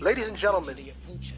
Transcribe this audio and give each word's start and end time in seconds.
Ladies 0.00 0.26
and 0.26 0.36
gentlemen, 0.36 0.90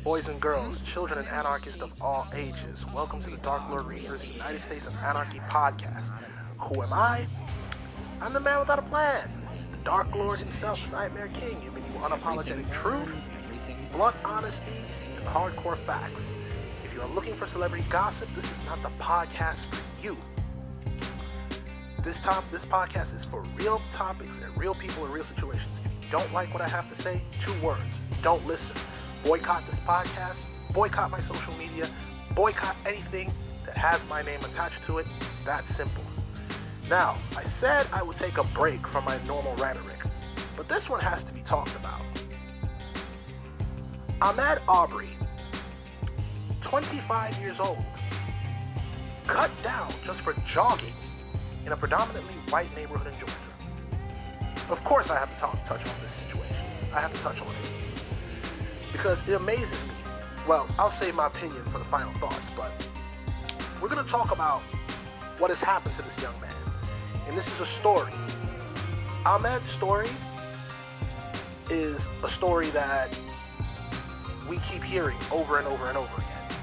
boys 0.03 0.27
and 0.27 0.41
girls, 0.41 0.81
children 0.81 1.21
and 1.21 1.29
anarchists 1.29 1.81
of 1.81 1.93
all 2.01 2.27
ages, 2.35 2.85
welcome 2.93 3.23
to 3.23 3.31
the 3.31 3.37
Dark 3.37 3.71
Lord 3.71 3.87
Reapers 3.87 4.25
United 4.27 4.63
States 4.63 4.89
of 4.89 4.97
Anarchy 5.05 5.39
podcast. 5.49 6.11
Who 6.59 6.83
am 6.83 6.93
I? 6.93 7.25
I'm 8.21 8.33
the 8.33 8.41
man 8.41 8.59
without 8.59 8.81
a 8.81 8.83
plan. 8.83 9.31
The 9.71 9.85
Dark 9.85 10.13
Lord 10.13 10.41
himself, 10.41 10.85
the 10.87 10.97
Nightmare 10.97 11.29
King, 11.29 11.61
giving 11.61 11.85
you 11.85 12.01
unapologetic 12.01 12.69
truth, 12.73 13.15
blunt 13.93 14.17
honesty, 14.25 14.67
and 15.17 15.25
hardcore 15.27 15.77
facts. 15.79 16.33
If 16.83 16.93
you're 16.95 17.07
looking 17.07 17.35
for 17.35 17.47
celebrity 17.47 17.85
gossip, 17.89 18.29
this 18.35 18.51
is 18.51 18.59
not 18.67 18.83
the 18.83 18.91
podcast 19.01 19.67
for 19.67 19.81
you. 20.03 20.17
This 22.03 22.19
top 22.19 22.45
this 22.51 22.65
podcast 22.65 23.15
is 23.15 23.25
for 23.25 23.43
real 23.57 23.81
topics 23.93 24.37
and 24.39 24.57
real 24.57 24.75
people 24.75 25.07
in 25.07 25.13
real 25.13 25.25
situations. 25.25 25.79
Don't 26.11 26.33
like 26.33 26.53
what 26.55 26.63
I 26.63 26.69
have 26.69 26.89
to 26.89 27.01
say, 27.01 27.21
two 27.39 27.53
words. 27.61 27.83
Don't 28.23 28.45
listen. 28.47 28.77
Boycott 29.25 29.67
this 29.67 29.79
podcast, 29.81 30.39
boycott 30.73 31.11
my 31.11 31.21
social 31.21 31.53
media, 31.55 31.89
boycott 32.35 32.77
anything 32.87 33.31
that 33.67 33.77
has 33.77 34.07
my 34.09 34.23
name 34.23 34.41
attached 34.41 34.83
to 34.85 34.99
it. 34.99 35.07
It's 35.21 35.41
that 35.45 35.65
simple. 35.65 36.03
Now, 36.89 37.17
I 37.37 37.45
said 37.45 37.87
I 37.93 38.03
would 38.03 38.17
take 38.17 38.39
a 38.39 38.45
break 38.55 38.87
from 38.87 39.05
my 39.05 39.19
normal 39.27 39.55
rhetoric, 39.57 39.99
but 40.57 40.67
this 40.67 40.89
one 40.89 41.01
has 41.01 41.25
to 41.25 41.33
be 41.33 41.43
talked 41.43 41.77
about. 41.77 42.01
Ahmaud 44.21 44.61
Aubrey, 44.67 45.11
25 46.63 47.39
years 47.39 47.61
old, 47.61 47.85
cut 49.27 49.51
down 49.63 49.93
just 50.03 50.23
for 50.23 50.33
jogging 50.47 50.95
in 51.67 51.73
a 51.73 51.77
predominantly 51.77 52.35
white 52.49 52.75
neighborhood 52.75 53.13
in 53.13 53.21
Georgia. 53.21 53.48
Of 54.71 54.85
course, 54.85 55.09
I 55.09 55.19
have 55.19 55.33
to 55.33 55.41
talk, 55.41 55.65
touch 55.67 55.81
on 55.81 55.95
this 56.03 56.13
situation. 56.13 56.57
I 56.95 57.01
have 57.01 57.13
to 57.15 57.21
touch 57.21 57.41
on 57.41 57.47
it 57.47 58.93
because 58.93 59.27
it 59.27 59.33
amazes 59.33 59.83
me. 59.85 59.95
Well, 60.47 60.69
I'll 60.79 60.91
save 60.91 61.15
my 61.15 61.27
opinion 61.27 61.65
for 61.67 61.79
the 61.79 61.87
final 61.87 62.13
thoughts, 62.15 62.51
but 62.55 62.71
we're 63.81 63.89
going 63.89 64.05
to 64.05 64.11
talk 64.11 64.31
about 64.31 64.61
what 65.39 65.49
has 65.49 65.63
happened 65.63 65.95
to 65.97 66.03
this 66.03 66.21
young 66.21 66.39
man. 66.41 66.53
And 67.29 67.37
this 67.37 67.47
is 67.47 67.61
a 67.61 67.67
story. 67.67 68.13
Ahmed's 69.25 69.71
story 69.71 70.09
is 71.71 72.07
a 72.23 72.29
story 72.29 72.69
that 72.71 73.09
we 74.51 74.59
keep 74.59 74.83
hearing 74.83 75.17
over 75.33 75.59
and 75.59 75.67
over 75.67 75.87
and 75.87 75.97
over 75.97 76.15
again. 76.15 76.57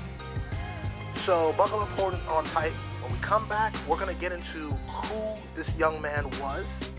So 1.15 1.53
buckle 1.57 1.79
up 1.79 1.99
on 1.99 2.45
tight 2.45 2.71
when 3.01 3.11
we 3.11 3.19
come 3.19 3.47
back, 3.49 3.73
we're 3.87 3.97
going 3.97 4.13
to 4.13 4.21
get 4.21 4.31
into 4.31 4.69
who 4.69 5.37
this 5.55 5.75
young 5.75 5.99
man 6.01 6.29
was 6.39 6.91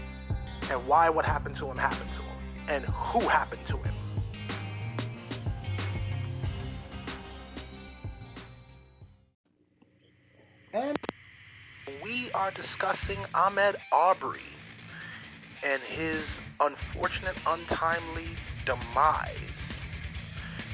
and 0.70 0.86
why 0.86 1.08
what 1.08 1.24
happened 1.24 1.56
to 1.56 1.66
him 1.66 1.76
happened 1.76 2.12
to 2.12 2.22
him 2.22 2.36
and 2.68 2.84
who 2.84 3.20
happened 3.20 3.64
to 3.66 3.76
him. 3.78 3.94
And 10.72 10.98
we 12.02 12.30
are 12.32 12.50
discussing 12.50 13.18
Ahmed 13.34 13.76
Aubrey 13.92 14.40
and 15.64 15.80
his 15.82 16.38
unfortunate, 16.60 17.36
untimely 17.46 18.28
demise. 18.64 19.80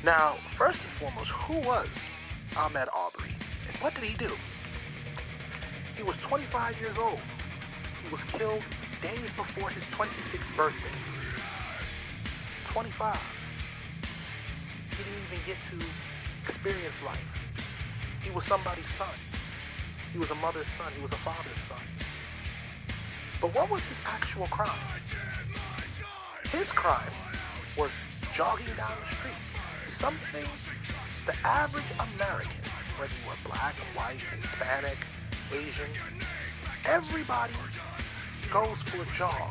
Now, 0.05 0.31
first 0.31 0.83
and 0.83 0.91
foremost, 0.91 1.31
who 1.31 1.59
was 1.69 2.09
Ahmed 2.57 2.89
Aubrey 2.95 3.31
and 3.69 3.77
what 3.79 3.95
did 3.95 4.05
he 4.05 4.17
do? 4.17 4.33
He 5.97 6.03
was 6.03 6.17
25 6.19 6.81
years 6.81 6.99
old. 6.99 7.21
He 8.03 8.11
was 8.11 8.25
killed 8.25 8.65
days 9.03 9.35
before 9.35 9.69
his 9.69 9.83
26th 9.91 10.55
birthday. 10.57 10.95
25. 12.71 13.19
He 14.91 15.03
didn't 15.03 15.19
even 15.27 15.43
get 15.45 15.59
to 15.75 15.77
experience 16.47 17.03
life. 17.03 17.19
He 18.23 18.31
was 18.31 18.45
somebody's 18.45 18.87
son. 18.87 19.11
He 20.13 20.19
was 20.19 20.31
a 20.31 20.37
mother's 20.37 20.69
son. 20.69 20.87
He 20.95 21.03
was 21.03 21.13
a 21.13 21.17
father's 21.17 21.59
son. 21.59 21.83
But 23.41 23.53
what 23.55 23.69
was 23.71 23.85
his 23.85 23.99
actual 24.07 24.47
crime? 24.47 24.71
His 26.53 26.71
crime 26.71 27.13
was 27.77 27.91
jogging 28.35 28.71
down 28.77 28.95
the 29.01 29.07
street. 29.07 29.35
Something 29.87 30.47
the 31.27 31.35
average 31.47 31.91
American, 32.15 32.63
whether 32.99 33.15
you 33.15 33.31
are 33.31 33.39
black, 33.47 33.75
white, 33.99 34.23
Hispanic, 34.39 34.99
Asian. 35.53 35.91
Everybody 36.85 37.55
goes 38.53 38.83
for 38.83 39.01
a 39.01 39.09
jog. 39.17 39.51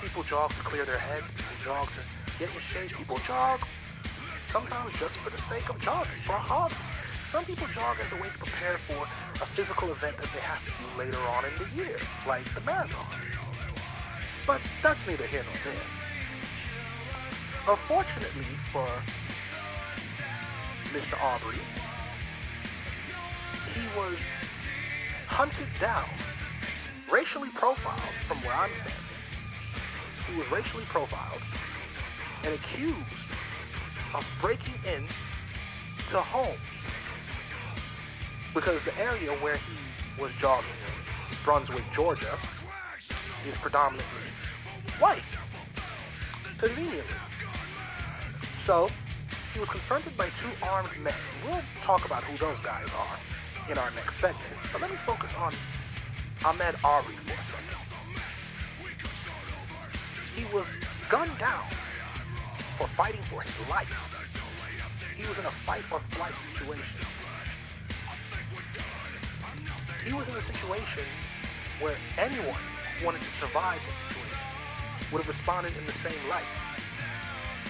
People 0.00 0.22
jog 0.22 0.48
to 0.48 0.62
clear 0.64 0.86
their 0.86 0.96
heads. 0.96 1.28
People 1.36 1.60
jog 1.60 1.86
to 1.92 2.00
get 2.40 2.48
in 2.48 2.60
shape. 2.60 2.88
People 2.96 3.18
jog 3.28 3.60
sometimes 4.46 4.98
just 4.98 5.20
for 5.20 5.28
the 5.28 5.36
sake 5.36 5.68
of 5.68 5.78
jogging, 5.78 6.16
for 6.24 6.32
a 6.32 6.40
hobby. 6.40 6.74
Some 7.28 7.44
people 7.44 7.68
jog 7.68 8.00
as 8.00 8.10
a 8.12 8.16
way 8.16 8.32
to 8.32 8.38
prepare 8.40 8.80
for 8.80 8.96
a 9.44 9.46
physical 9.46 9.92
event 9.92 10.16
that 10.16 10.32
they 10.32 10.40
have 10.40 10.64
to 10.64 10.72
do 10.72 10.88
later 10.96 11.20
on 11.36 11.44
in 11.44 11.52
the 11.60 11.68
year, 11.76 12.00
like 12.26 12.48
the 12.56 12.64
marathon. 12.64 13.12
But 14.48 14.64
that's 14.80 15.06
neither 15.06 15.28
here 15.28 15.44
nor 15.44 15.60
there. 15.60 15.84
Unfortunately 17.68 18.56
for 18.72 18.88
Mr. 20.96 21.20
Aubrey, 21.20 21.60
he 23.76 23.84
was 24.00 24.16
hunted 25.28 25.68
down, 25.78 26.08
racially 27.20 27.50
profiled 27.50 28.00
from 28.24 28.38
where 28.38 28.54
I'm 28.56 28.72
standing. 28.72 28.96
He 30.32 30.38
was 30.40 30.50
racially 30.50 30.84
profiled 30.84 31.44
and 32.48 32.54
accused 32.56 33.36
of 34.16 34.24
breaking 34.40 34.72
in 34.88 35.04
to 36.08 36.16
homes 36.16 36.88
because 38.54 38.82
the 38.84 38.96
area 38.98 39.36
where 39.44 39.56
he 39.56 39.76
was 40.18 40.32
jogging 40.40 40.64
in, 40.64 41.36
Brunswick, 41.44 41.84
Georgia, 41.92 42.32
is 43.46 43.58
predominantly 43.58 44.32
white. 44.98 45.28
Conveniently. 46.56 47.20
So, 48.56 48.88
he 49.52 49.60
was 49.60 49.68
confronted 49.68 50.16
by 50.16 50.24
two 50.40 50.48
armed 50.72 50.88
men. 51.04 51.12
We'll 51.44 51.60
talk 51.82 52.06
about 52.06 52.24
who 52.24 52.38
those 52.38 52.60
guys 52.60 52.88
are 52.96 53.70
in 53.70 53.76
our 53.76 53.90
next 53.92 54.16
segment. 54.16 54.56
But 54.72 54.80
let 54.80 54.90
me 54.90 54.96
focus 54.96 55.34
on 55.36 55.52
Ahmaud 56.40 56.72
Arbery 56.82 57.20
for 57.20 57.36
a 57.36 57.44
second. 57.44 57.76
He 60.32 60.48
was 60.56 60.80
gunned 61.12 61.36
down 61.36 61.68
for 62.80 62.88
fighting 62.96 63.20
for 63.28 63.44
his 63.44 63.52
life. 63.68 63.92
He 65.20 65.28
was 65.28 65.36
in 65.36 65.44
a 65.44 65.52
fight 65.52 65.84
or 65.92 66.00
flight 66.16 66.32
situation. 66.48 67.04
He 70.00 70.16
was 70.16 70.32
in 70.32 70.36
a 70.36 70.40
situation 70.40 71.04
where 71.84 71.92
anyone 72.16 72.56
who 72.96 73.04
wanted 73.04 73.20
to 73.20 73.32
survive 73.36 73.76
the 73.84 73.92
situation 73.92 74.40
would 75.12 75.20
have 75.20 75.28
responded 75.28 75.76
in 75.76 75.84
the 75.84 75.92
same 75.92 76.16
light. 76.32 76.48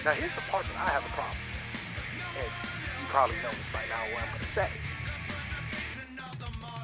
Now 0.07 0.15
here's 0.15 0.31
the 0.31 0.47
part 0.47 0.63
that 0.63 0.79
I 0.79 0.95
have 0.95 1.03
a 1.03 1.11
problem. 1.11 1.43
With, 2.39 2.47
and 2.47 2.47
you 2.47 3.07
probably 3.11 3.35
know 3.43 3.51
this 3.51 3.67
by 3.75 3.83
now 3.91 3.99
what 4.15 4.23
I'm 4.23 4.31
going 4.31 4.47
to 4.47 4.55
say. 4.55 4.71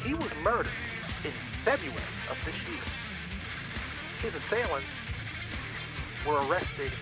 He 0.04 0.14
was 0.20 0.36
murdered 0.44 0.76
February 1.68 2.16
of 2.32 2.40
this 2.46 2.64
year. 2.64 2.80
His 4.24 4.40
assailants 4.40 4.88
were 6.24 6.40
arrested 6.48 6.94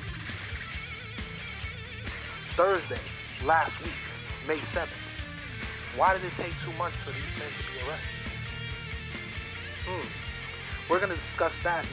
Thursday 2.57 2.97
last 3.45 3.77
week, 3.85 3.93
May 4.49 4.57
7th. 4.57 4.89
Why 5.95 6.17
did 6.17 6.25
it 6.25 6.33
take 6.33 6.57
two 6.57 6.75
months 6.81 6.97
for 6.97 7.11
these 7.13 7.29
men 7.37 7.45
to 7.45 7.63
be 7.69 7.77
arrested? 7.85 8.17
Hmm. 9.85 10.89
We're 10.89 10.97
going 10.97 11.13
to 11.13 11.21
discuss 11.21 11.59
that 11.59 11.85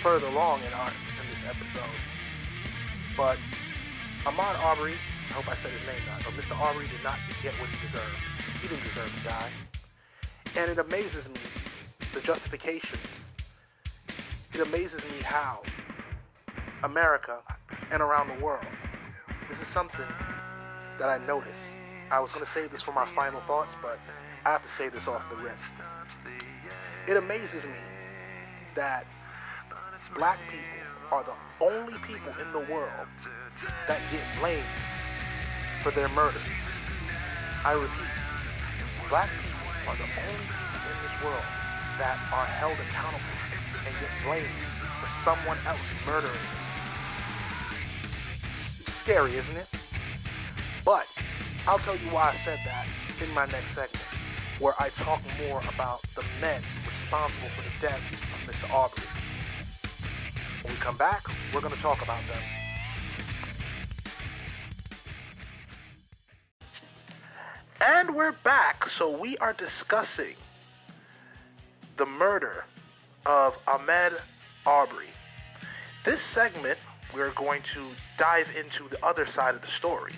further 0.00 0.28
along 0.28 0.64
in 0.64 0.72
our 0.72 0.88
in 0.88 1.28
this 1.28 1.44
episode. 1.44 1.92
But 3.20 3.36
Ahmad 4.24 4.56
Aubrey, 4.64 4.96
I 5.28 5.32
hope 5.36 5.44
I 5.46 5.56
said 5.60 5.72
his 5.76 5.84
name 5.84 6.00
right, 6.08 6.24
but 6.24 6.32
Mr. 6.40 6.56
Aubrey 6.56 6.86
did 6.88 7.04
not 7.04 7.20
get 7.42 7.52
what 7.60 7.68
he 7.68 7.76
deserved. 7.84 8.24
He 8.64 8.68
didn't 8.68 8.84
deserve 8.84 9.12
to 9.12 9.28
die. 9.28 9.52
And 10.56 10.70
it 10.70 10.78
amazes 10.78 11.28
me 11.28 11.61
the 12.12 12.20
justifications. 12.20 13.30
It 14.52 14.60
amazes 14.60 15.02
me 15.04 15.22
how 15.24 15.62
America 16.84 17.40
and 17.90 18.02
around 18.02 18.28
the 18.28 18.44
world, 18.44 18.66
this 19.48 19.62
is 19.62 19.66
something 19.66 20.06
that 20.98 21.08
I 21.08 21.24
notice. 21.26 21.74
I 22.10 22.20
was 22.20 22.30
going 22.30 22.44
to 22.44 22.50
save 22.50 22.70
this 22.70 22.82
for 22.82 22.92
my 22.92 23.06
final 23.06 23.40
thoughts, 23.40 23.76
but 23.80 23.98
I 24.44 24.50
have 24.50 24.62
to 24.62 24.68
say 24.68 24.90
this 24.90 25.08
off 25.08 25.30
the 25.30 25.36
rip. 25.36 25.56
It 27.08 27.16
amazes 27.16 27.66
me 27.66 27.80
that 28.74 29.06
black 30.14 30.38
people 30.50 30.68
are 31.10 31.24
the 31.24 31.34
only 31.60 31.98
people 32.00 32.32
in 32.40 32.52
the 32.52 32.72
world 32.72 33.08
that 33.88 34.00
get 34.10 34.22
blamed 34.38 34.62
for 35.80 35.90
their 35.92 36.08
murders. 36.08 36.46
I 37.64 37.72
repeat, 37.72 39.08
black 39.08 39.30
people 39.42 39.58
are 39.88 39.96
the 39.96 40.02
only 40.02 40.44
people 40.44 40.90
in 40.90 41.02
this 41.02 41.24
world 41.24 41.61
that 41.98 42.18
are 42.32 42.46
held 42.46 42.78
accountable 42.88 43.22
and 43.86 43.94
get 43.98 44.10
blamed 44.24 44.46
for 45.00 45.06
someone 45.06 45.58
else 45.66 45.94
murdering 46.06 46.62
Scary, 49.02 49.34
isn't 49.34 49.56
it? 49.56 49.66
But 50.84 51.10
I'll 51.66 51.78
tell 51.78 51.96
you 51.96 52.06
why 52.14 52.28
I 52.28 52.34
said 52.34 52.60
that 52.64 52.86
in 53.20 53.28
my 53.34 53.46
next 53.46 53.72
segment, 53.72 54.04
where 54.60 54.74
I 54.78 54.90
talk 54.90 55.20
more 55.48 55.60
about 55.74 56.02
the 56.14 56.22
men 56.40 56.62
responsible 56.86 57.48
for 57.48 57.62
the 57.62 57.74
death 57.80 57.98
of 58.12 58.52
Mr. 58.54 58.72
Aubrey. 58.72 59.02
When 60.62 60.72
we 60.72 60.78
come 60.78 60.96
back, 60.96 61.26
we're 61.52 61.62
going 61.62 61.74
to 61.74 61.82
talk 61.82 62.00
about 62.00 62.20
them. 62.28 62.38
And 67.84 68.14
we're 68.14 68.30
back. 68.30 68.86
So 68.86 69.10
we 69.10 69.36
are 69.38 69.52
discussing 69.52 70.36
the 71.96 72.06
murder 72.06 72.64
of 73.26 73.58
Ahmed 73.68 74.12
Arbery. 74.66 75.08
This 76.04 76.20
segment, 76.20 76.78
we're 77.14 77.30
going 77.30 77.62
to 77.74 77.80
dive 78.18 78.54
into 78.58 78.88
the 78.88 79.04
other 79.04 79.26
side 79.26 79.54
of 79.54 79.60
the 79.60 79.68
story, 79.68 80.12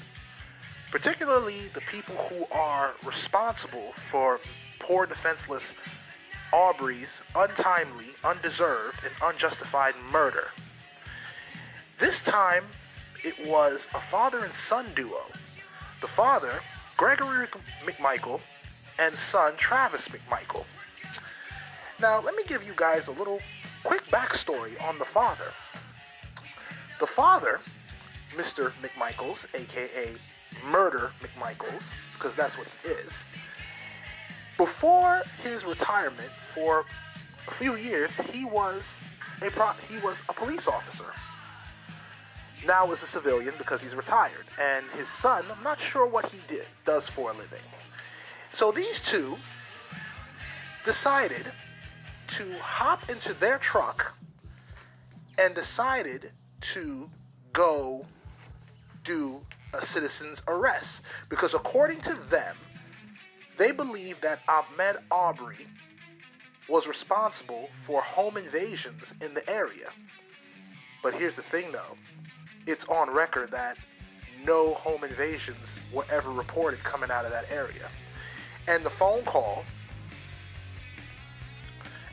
particularly 0.90 1.68
the 1.74 1.80
people 1.82 2.14
who 2.14 2.46
are 2.52 2.92
responsible 3.04 3.92
for 3.92 4.40
poor, 4.78 5.06
defenseless 5.06 5.72
Arbery's 6.52 7.20
untimely, 7.34 8.06
undeserved, 8.22 9.04
and 9.04 9.12
unjustified 9.24 9.94
murder. 10.12 10.50
This 11.98 12.22
time, 12.22 12.62
it 13.24 13.34
was 13.48 13.88
a 13.94 13.98
father 13.98 14.44
and 14.44 14.54
son 14.54 14.86
duo. 14.94 15.22
The 16.00 16.06
father, 16.06 16.52
Gregory 16.96 17.48
McMichael, 17.84 18.40
and 19.00 19.16
son, 19.16 19.54
Travis 19.56 20.06
McMichael. 20.08 20.64
Now, 22.04 22.20
let 22.20 22.36
me 22.36 22.42
give 22.46 22.66
you 22.66 22.74
guys 22.76 23.08
a 23.08 23.12
little 23.12 23.40
quick 23.82 24.04
backstory 24.08 24.78
on 24.86 24.98
the 24.98 25.06
father. 25.06 25.50
The 27.00 27.06
father, 27.06 27.60
Mr. 28.36 28.72
McMichaels, 28.82 29.46
aka 29.54 30.14
Murder 30.70 31.12
McMichaels, 31.22 31.94
because 32.12 32.34
that's 32.34 32.58
what 32.58 32.66
he 32.66 32.90
is, 32.90 33.22
before 34.58 35.22
his 35.42 35.64
retirement 35.64 36.28
for 36.28 36.84
a 37.48 37.50
few 37.52 37.76
years, 37.76 38.18
he 38.18 38.44
was 38.44 38.98
a 39.40 39.50
pro- 39.50 39.72
he 39.88 39.96
was 40.04 40.20
a 40.28 40.34
police 40.34 40.68
officer. 40.68 41.10
Now 42.66 42.92
is 42.92 43.02
a 43.02 43.06
civilian 43.06 43.54
because 43.56 43.80
he's 43.80 43.94
retired, 43.94 44.44
and 44.60 44.84
his 44.90 45.08
son, 45.08 45.46
I'm 45.50 45.64
not 45.64 45.80
sure 45.80 46.06
what 46.06 46.28
he 46.28 46.38
did 46.48 46.66
does 46.84 47.08
for 47.08 47.30
a 47.30 47.32
living. 47.34 47.64
So 48.52 48.72
these 48.72 49.00
two 49.00 49.38
decided 50.84 51.50
to 52.28 52.58
hop 52.58 53.10
into 53.10 53.34
their 53.34 53.58
truck 53.58 54.16
and 55.38 55.54
decided 55.54 56.30
to 56.60 57.08
go 57.52 58.06
do 59.04 59.40
a 59.74 59.84
citizen's 59.84 60.42
arrest 60.48 61.02
because 61.28 61.54
according 61.54 62.00
to 62.00 62.14
them 62.30 62.56
they 63.56 63.72
believe 63.72 64.20
that 64.20 64.40
Ahmed 64.48 64.96
Aubrey 65.10 65.66
was 66.68 66.86
responsible 66.86 67.68
for 67.74 68.00
home 68.00 68.36
invasions 68.36 69.14
in 69.20 69.34
the 69.34 69.48
area. 69.48 69.88
But 71.02 71.14
here's 71.14 71.36
the 71.36 71.42
thing 71.42 71.70
though 71.72 71.96
it's 72.66 72.86
on 72.86 73.10
record 73.10 73.50
that 73.50 73.76
no 74.44 74.74
home 74.74 75.04
invasions 75.04 75.78
were 75.92 76.04
ever 76.10 76.30
reported 76.30 76.82
coming 76.82 77.10
out 77.10 77.24
of 77.24 77.30
that 77.30 77.50
area. 77.50 77.88
And 78.66 78.84
the 78.84 78.90
phone 78.90 79.22
call 79.24 79.64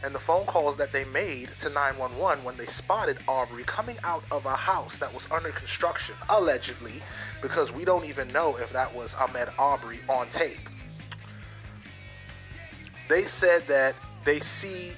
and 0.03 0.15
the 0.15 0.19
phone 0.19 0.45
calls 0.45 0.77
that 0.77 0.92
they 0.92 1.06
made 1.06 1.50
to 1.59 1.69
911 1.69 2.44
when 2.44 2.57
they 2.57 2.65
spotted 2.65 3.18
Aubrey 3.27 3.63
coming 3.65 3.98
out 4.03 4.24
of 4.31 4.45
a 4.45 4.56
house 4.56 4.98
that 4.98 5.13
was 5.13 5.30
under 5.31 5.50
construction, 5.50 6.15
allegedly, 6.30 6.94
because 7.42 7.71
we 7.71 7.86
don't 7.86 8.06
even 8.06 8.27
know 8.30 8.57
if 8.57 8.71
that 8.74 8.94
was 8.95 9.13
Ahmed 9.15 9.50
Aubrey 9.59 10.00
on 10.09 10.27
tape. 10.30 10.69
They 13.07 13.24
said 13.24 13.63
that 13.68 13.95
they 14.25 14.39
see 14.39 14.92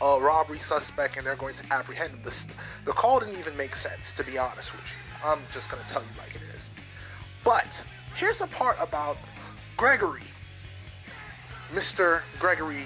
a 0.00 0.18
robbery 0.20 0.58
suspect 0.58 1.16
and 1.16 1.26
they're 1.26 1.36
going 1.36 1.54
to 1.56 1.72
apprehend 1.72 2.12
him. 2.12 2.20
The, 2.24 2.46
the 2.84 2.92
call 2.92 3.20
didn't 3.20 3.38
even 3.38 3.56
make 3.56 3.76
sense, 3.76 4.12
to 4.14 4.24
be 4.24 4.38
honest 4.38 4.72
with 4.72 4.82
you. 4.82 5.28
I'm 5.28 5.40
just 5.52 5.70
going 5.70 5.82
to 5.82 5.88
tell 5.88 6.02
you 6.02 6.08
like 6.18 6.34
it 6.34 6.42
is. 6.54 6.70
But 7.44 7.84
here's 8.16 8.40
a 8.40 8.46
part 8.46 8.76
about 8.80 9.18
Gregory, 9.76 10.22
Mr. 11.72 12.22
Gregory 12.40 12.84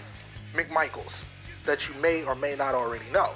McMichaels 0.54 1.24
that 1.62 1.88
you 1.88 1.94
may 1.96 2.24
or 2.24 2.34
may 2.34 2.54
not 2.56 2.74
already 2.74 3.04
know. 3.12 3.30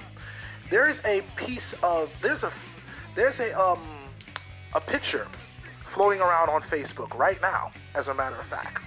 There 0.70 0.88
is 0.88 1.00
a 1.04 1.22
piece 1.36 1.72
of 1.82 2.20
there's 2.20 2.44
a 2.44 2.52
there's 3.14 3.40
a 3.40 3.58
um 3.58 3.80
a 4.74 4.80
picture 4.80 5.26
floating 5.78 6.20
around 6.20 6.50
on 6.50 6.60
Facebook 6.60 7.16
right 7.16 7.40
now, 7.40 7.72
as 7.94 8.08
a 8.08 8.14
matter 8.14 8.36
of 8.36 8.44
fact, 8.44 8.82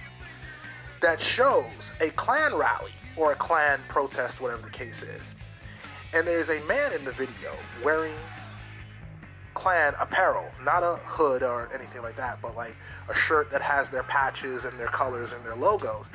that 1.00 1.20
shows 1.20 1.92
a 2.00 2.10
Klan 2.10 2.54
rally 2.54 2.92
or 3.16 3.32
a 3.32 3.34
Klan 3.34 3.80
protest, 3.88 4.40
whatever 4.40 4.62
the 4.62 4.70
case 4.70 5.02
is. 5.02 5.34
And 6.14 6.26
there's 6.26 6.50
a 6.50 6.62
man 6.64 6.92
in 6.92 7.04
the 7.04 7.10
video 7.10 7.52
wearing 7.82 8.14
Klan 9.54 9.94
apparel, 9.98 10.46
not 10.64 10.82
a 10.82 10.96
hood 11.04 11.42
or 11.42 11.68
anything 11.74 12.02
like 12.02 12.16
that, 12.16 12.40
but 12.40 12.56
like 12.56 12.76
a 13.08 13.14
shirt 13.14 13.50
that 13.50 13.62
has 13.62 13.90
their 13.90 14.04
patches 14.04 14.64
and 14.64 14.78
their 14.78 14.88
colors 14.88 15.32
and 15.32 15.44
their 15.44 15.56
logos 15.56 16.06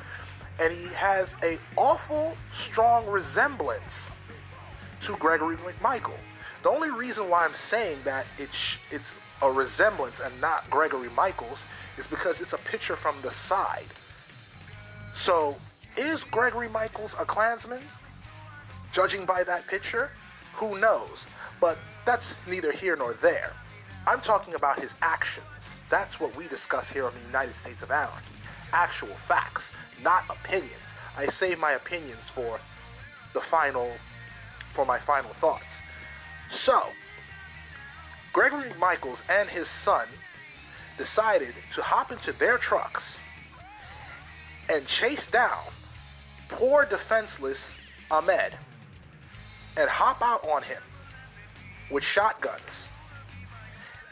and 0.60 0.74
he 0.74 0.88
has 0.94 1.36
a 1.44 1.60
awful 1.76 2.36
strong 2.52 3.06
resemblance 3.08 4.10
to 5.02 5.16
Gregory 5.18 5.58
McMichael. 5.58 6.18
The 6.64 6.70
only 6.70 6.90
reason 6.90 7.30
why 7.30 7.46
I'm 7.46 7.54
saying 7.54 7.98
that 8.06 8.26
it's 8.38 8.78
it's 8.92 9.14
a 9.42 9.52
resemblance 9.52 10.20
and 10.20 10.34
not 10.42 10.70
Gregory 10.70 11.10
Michaels 11.16 11.66
is 11.98 12.08
because 12.08 12.42
it's 12.42 12.54
a 12.54 12.58
picture 12.60 12.96
from 12.96 13.16
the 13.22 13.32
side. 13.32 13.86
So, 15.14 15.56
is 15.98 16.24
Gregory 16.24 16.70
Michaels 16.70 17.16
a 17.20 17.26
Klansman? 17.26 17.82
Judging 18.92 19.26
by 19.26 19.44
that 19.44 19.68
picture, 19.68 20.10
who 20.54 20.80
knows? 20.80 21.26
But 21.60 21.78
that's 22.06 22.36
neither 22.48 22.72
here 22.72 22.96
nor 22.96 23.14
there. 23.14 23.54
I'm 24.08 24.22
talking 24.22 24.56
about 24.56 24.80
his 24.80 24.96
actions. 25.02 25.46
That's 25.90 26.20
what 26.20 26.36
we 26.36 26.48
discuss 26.48 26.90
here 26.90 27.06
on 27.06 27.14
the 27.14 27.26
United 27.28 27.56
States 27.56 27.82
of 27.82 27.92
Anarchy. 27.92 28.34
Actual 28.76 29.16
facts 29.16 29.72
not 30.04 30.26
opinions. 30.30 30.94
I 31.18 31.28
save 31.28 31.60
my 31.60 31.72
opinions 31.72 32.30
for 32.30 32.60
the 33.34 33.40
final, 33.40 33.90
for 34.74 34.86
my 34.86 35.00
final 35.00 35.32
thoughts. 35.32 35.82
So, 36.50 36.84
Gregory 38.34 38.74
Michaels 38.78 39.24
and 39.30 39.48
his 39.48 39.70
son 39.70 40.08
decided 40.98 41.54
to 41.74 41.82
hop 41.82 42.12
into 42.12 42.34
their 42.34 42.58
trucks 42.58 43.18
and 44.70 44.86
chase 44.86 45.26
down 45.26 45.64
poor 46.50 46.86
defenseless 46.86 47.78
Ahmed 48.12 48.54
and 49.78 49.90
hop 49.90 50.22
out 50.22 50.46
on 50.48 50.64
him 50.64 50.82
with 51.90 52.04
shotguns. 52.04 52.90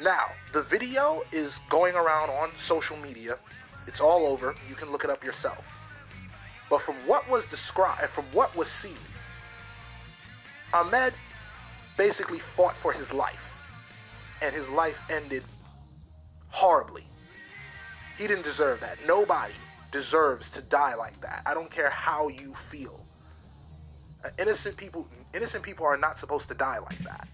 Now, 0.02 0.26
the 0.54 0.62
video 0.64 1.24
is 1.32 1.60
going 1.70 1.96
around 1.96 2.30
on 2.30 2.50
social 2.58 2.98
media. 2.98 3.38
It's 3.88 4.02
all 4.02 4.26
over. 4.26 4.56
You 4.70 4.76
can 4.76 4.92
look 4.92 5.04
it 5.04 5.10
up 5.10 5.24
yourself. 5.24 5.80
But 6.70 6.82
from 6.82 6.96
what 7.08 7.30
was 7.30 7.46
described, 7.46 8.10
from 8.10 8.26
what 8.34 8.56
was 8.56 8.68
seen, 8.68 8.98
Ahmed 10.74 11.14
basically 11.98 12.40
fought 12.40 12.76
for 12.76 12.92
his 12.92 13.14
life. 13.14 13.50
And 14.42 14.54
his 14.54 14.70
life 14.70 15.10
ended 15.10 15.44
horribly. 16.50 17.04
He 18.18 18.28
didn't 18.28 18.44
deserve 18.44 18.80
that. 18.82 18.98
Nobody 19.08 19.54
deserves 19.92 20.50
to 20.52 20.62
die 20.62 20.96
like 20.96 21.20
that. 21.22 21.44
I 21.46 21.54
don't 21.54 21.70
care 21.70 21.90
how 21.90 22.28
you 22.28 22.54
feel. 22.54 23.00
Uh, 24.24 24.30
innocent 24.40 24.78
people 24.78 25.08
innocent 25.34 25.64
people 25.64 25.86
are 25.86 25.98
not 25.98 26.20
supposed 26.20 26.48
to 26.48 26.54
die 26.54 26.80
like 26.80 26.98
that. 27.00 27.28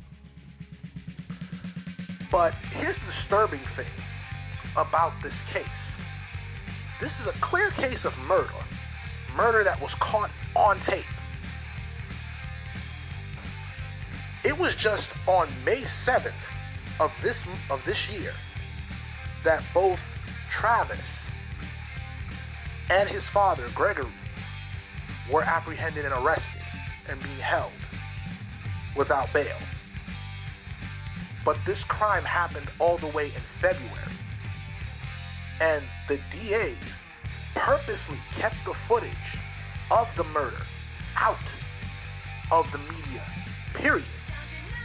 But 2.32 2.54
here's 2.54 2.98
the 2.98 3.06
disturbing 3.08 3.60
thing 3.60 3.88
about 4.78 5.14
this 5.22 5.44
case. 5.46 5.98
This 7.00 7.20
is 7.20 7.28
a 7.28 7.34
clear 7.34 7.70
case 7.72 8.06
of 8.06 8.18
murder 8.28 8.50
murder 9.36 9.64
that 9.64 9.80
was 9.82 9.96
caught 9.96 10.32
on 10.56 10.78
tape. 10.80 11.06
It 14.44 14.58
was 14.58 14.76
just 14.76 15.12
on 15.28 15.48
May 15.66 15.82
7th 15.82 16.34
of 17.00 17.14
this 17.22 17.46
of 17.70 17.84
this 17.86 18.10
year 18.10 18.34
that 19.44 19.64
both 19.74 20.02
Travis 20.50 21.30
and 22.90 23.08
his 23.08 23.30
father, 23.30 23.68
Gregory, 23.74 24.08
were 25.32 25.44
apprehended 25.44 26.06
and 26.06 26.14
arrested 26.14 26.62
and 27.08 27.22
being 27.22 27.38
held 27.38 27.72
without 28.96 29.32
bail. 29.32 29.56
But 31.46 31.58
this 31.66 31.84
crime 31.84 32.24
happened 32.24 32.68
all 32.80 32.98
the 32.98 33.08
way 33.08 33.26
in 33.26 33.42
February. 33.62 34.09
And 35.62 35.84
the 36.08 36.20
DAs 36.32 37.02
purposely 37.54 38.18
kept 38.32 38.64
the 38.66 38.74
footage 38.74 39.38
of 39.92 40.14
the 40.16 40.24
murder 40.26 40.62
out 41.18 41.38
of 42.52 42.72
the 42.72 42.78
media, 42.78 43.24
period. 43.74 44.06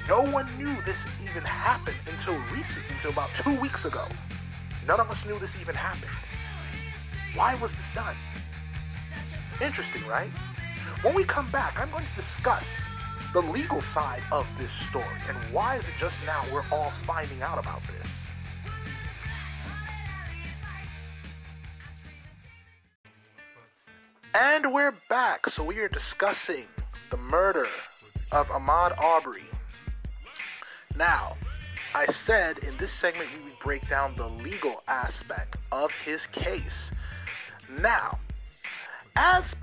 No 0.08 0.22
one 0.22 0.46
knew 0.58 0.74
this 0.82 1.06
even 1.22 1.42
happened 1.42 1.96
until 2.10 2.36
recent, 2.52 2.84
until 2.90 3.10
about 3.10 3.30
two 3.34 3.58
weeks 3.60 3.84
ago. 3.84 4.06
None 4.86 5.00
of 5.00 5.10
us 5.10 5.24
knew 5.24 5.38
this 5.38 5.58
even 5.60 5.74
happened. 5.74 6.10
Why 7.34 7.54
was 7.56 7.74
this 7.74 7.90
done? 7.90 8.16
Interesting, 9.62 10.06
right? 10.06 10.30
When 11.02 11.14
we 11.14 11.24
come 11.24 11.50
back, 11.50 11.80
I'm 11.80 11.90
going 11.90 12.04
to 12.04 12.16
discuss 12.16 12.84
the 13.32 13.42
legal 13.42 13.80
side 13.80 14.22
of 14.30 14.46
this 14.58 14.70
story 14.70 15.04
and 15.28 15.36
why 15.52 15.76
is 15.76 15.88
it 15.88 15.94
just 15.98 16.24
now 16.24 16.40
we're 16.52 16.62
all 16.70 16.90
finding 17.02 17.42
out 17.42 17.58
about 17.58 17.82
this. 17.98 18.23
And 24.36 24.72
we're 24.72 24.94
back. 25.08 25.46
So 25.48 25.62
we 25.62 25.78
are 25.78 25.88
discussing 25.88 26.64
the 27.10 27.16
murder 27.16 27.66
of 28.32 28.50
Ahmad 28.50 28.92
Aubrey. 28.98 29.44
Now, 30.96 31.36
I 31.94 32.06
said 32.06 32.58
in 32.58 32.76
this 32.78 32.90
segment 32.90 33.28
we 33.38 33.44
would 33.44 33.58
break 33.60 33.88
down 33.88 34.16
the 34.16 34.26
legal 34.26 34.82
aspect 34.88 35.62
of 35.70 35.92
his 36.02 36.26
case. 36.26 36.90
Now, 37.80 38.18
as 39.14 39.54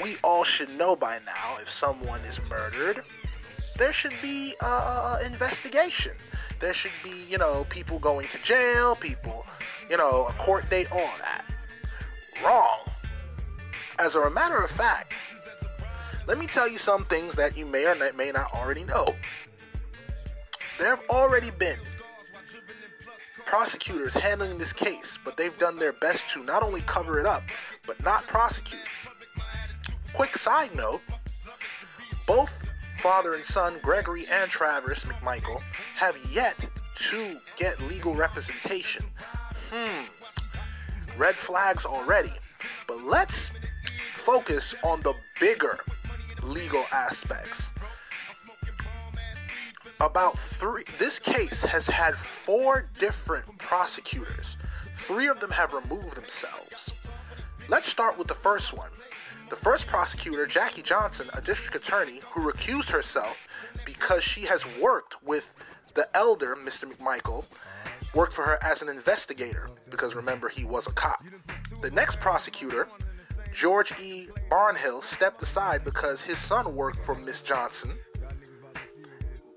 we 0.00 0.14
all 0.22 0.44
should 0.44 0.70
know 0.78 0.94
by 0.94 1.18
now, 1.26 1.56
if 1.60 1.68
someone 1.68 2.20
is 2.20 2.38
murdered, 2.48 3.02
there 3.78 3.92
should 3.92 4.14
be 4.22 4.54
a 4.62 5.16
investigation. 5.26 6.12
There 6.60 6.72
should 6.72 6.92
be, 7.02 7.24
you 7.28 7.38
know, 7.38 7.66
people 7.68 7.98
going 7.98 8.28
to 8.28 8.40
jail, 8.44 8.94
people, 8.94 9.44
you 9.88 9.96
know, 9.96 10.28
a 10.28 10.32
court 10.34 10.70
date, 10.70 10.86
all 10.92 11.10
that. 11.18 11.44
Wrong. 12.44 12.78
As 14.00 14.14
a 14.14 14.30
matter 14.30 14.56
of 14.56 14.70
fact, 14.70 15.12
let 16.26 16.38
me 16.38 16.46
tell 16.46 16.66
you 16.66 16.78
some 16.78 17.04
things 17.04 17.34
that 17.34 17.54
you 17.54 17.66
may 17.66 17.84
or 17.86 17.94
may 18.14 18.32
not 18.32 18.50
already 18.54 18.82
know. 18.82 19.14
There 20.78 20.88
have 20.88 21.02
already 21.10 21.50
been 21.50 21.78
prosecutors 23.44 24.14
handling 24.14 24.56
this 24.56 24.72
case, 24.72 25.18
but 25.22 25.36
they've 25.36 25.56
done 25.58 25.76
their 25.76 25.92
best 25.92 26.32
to 26.32 26.42
not 26.44 26.62
only 26.62 26.80
cover 26.82 27.20
it 27.20 27.26
up, 27.26 27.42
but 27.86 28.02
not 28.02 28.26
prosecute. 28.26 28.80
Quick 30.14 30.34
side 30.38 30.74
note 30.74 31.02
both 32.26 32.72
father 32.96 33.34
and 33.34 33.44
son, 33.44 33.74
Gregory 33.82 34.24
and 34.30 34.50
Travis 34.50 35.04
McMichael, 35.04 35.60
have 35.96 36.16
yet 36.32 36.56
to 37.10 37.38
get 37.58 37.78
legal 37.82 38.14
representation. 38.14 39.04
Hmm, 39.70 40.04
red 41.18 41.34
flags 41.34 41.84
already. 41.84 42.32
But 42.86 43.02
let's 43.02 43.49
focus 44.20 44.74
on 44.84 45.00
the 45.00 45.14
bigger 45.40 45.78
legal 46.44 46.84
aspects. 46.92 47.70
About 49.98 50.38
three, 50.38 50.84
this 50.98 51.18
case 51.18 51.62
has 51.62 51.86
had 51.86 52.14
four 52.14 52.90
different 52.98 53.46
prosecutors. 53.58 54.58
Three 54.96 55.28
of 55.28 55.40
them 55.40 55.50
have 55.50 55.72
removed 55.72 56.16
themselves. 56.16 56.92
Let's 57.68 57.88
start 57.88 58.18
with 58.18 58.28
the 58.28 58.34
first 58.34 58.74
one. 58.74 58.90
The 59.48 59.56
first 59.56 59.86
prosecutor, 59.86 60.46
Jackie 60.46 60.82
Johnson, 60.82 61.30
a 61.32 61.40
district 61.40 61.74
attorney 61.74 62.20
who 62.30 62.50
recused 62.50 62.90
herself 62.90 63.48
because 63.86 64.22
she 64.22 64.42
has 64.42 64.64
worked 64.78 65.22
with 65.22 65.54
the 65.94 66.06
elder, 66.14 66.56
Mr. 66.56 66.84
McMichael, 66.84 67.44
worked 68.14 68.34
for 68.34 68.44
her 68.44 68.58
as 68.62 68.82
an 68.82 68.90
investigator 68.90 69.66
because 69.88 70.14
remember, 70.14 70.50
he 70.50 70.64
was 70.64 70.86
a 70.86 70.92
cop. 70.92 71.22
The 71.80 71.90
next 71.90 72.20
prosecutor, 72.20 72.86
George 73.52 73.92
E. 74.00 74.28
Barnhill 74.50 75.02
stepped 75.02 75.42
aside 75.42 75.84
because 75.84 76.22
his 76.22 76.38
son 76.38 76.74
worked 76.74 76.98
for 76.98 77.14
Miss 77.14 77.42
Johnson, 77.42 77.90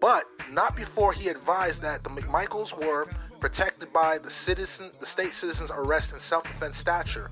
but 0.02 0.26
not 0.52 0.76
before 0.76 1.14
he 1.14 1.30
advised 1.30 1.82
that 1.82 2.04
the 2.04 2.10
McMichaels 2.10 2.74
were 2.86 3.08
protected 3.40 3.92
by 3.94 4.18
the 4.18 4.32
citizen, 4.32 4.90
the 5.00 5.06
state 5.06 5.34
citizen's 5.34 5.72
arrest 5.72 6.12
and 6.12 6.22
self-defense 6.22 6.78
statute, 6.78 7.28